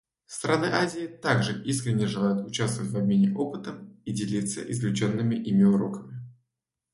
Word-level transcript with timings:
Страны 0.25 0.65
Азии 0.65 1.05
также 1.05 1.63
искренне 1.63 2.07
желают 2.07 2.43
участвовать 2.47 2.89
в 2.89 2.97
обмене 2.97 3.35
опытом 3.37 4.01
и 4.03 4.11
делиться 4.11 4.59
извлеченными 4.63 5.35
ими 5.35 5.61
уроками. 5.61 6.19